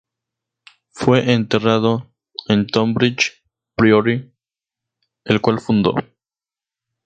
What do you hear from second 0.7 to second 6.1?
Fue enterrado en Tonbridge Priory, el cual fundó.